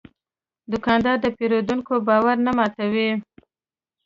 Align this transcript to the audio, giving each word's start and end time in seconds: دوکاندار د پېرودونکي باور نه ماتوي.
دوکاندار 0.71 1.17
د 1.21 1.25
پېرودونکي 1.37 1.95
باور 2.07 2.37
نه 2.45 2.51
ماتوي. 2.57 3.09